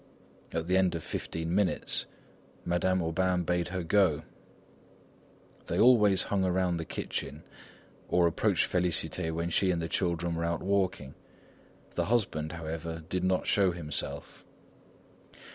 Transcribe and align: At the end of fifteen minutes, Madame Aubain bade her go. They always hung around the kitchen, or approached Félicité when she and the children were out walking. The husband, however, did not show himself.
At 0.51 0.65
the 0.65 0.77
end 0.77 0.95
of 0.95 1.03
fifteen 1.03 1.53
minutes, 1.53 2.07
Madame 2.65 3.03
Aubain 3.03 3.43
bade 3.43 3.67
her 3.67 3.83
go. 3.83 4.23
They 5.67 5.77
always 5.77 6.23
hung 6.23 6.43
around 6.43 6.77
the 6.77 6.85
kitchen, 6.85 7.43
or 8.09 8.25
approached 8.25 8.67
Félicité 8.71 9.31
when 9.31 9.51
she 9.51 9.69
and 9.69 9.79
the 9.79 9.87
children 9.87 10.33
were 10.33 10.43
out 10.43 10.63
walking. 10.63 11.13
The 11.93 12.05
husband, 12.05 12.53
however, 12.53 13.03
did 13.09 13.23
not 13.23 13.45
show 13.45 13.73
himself. 13.73 14.43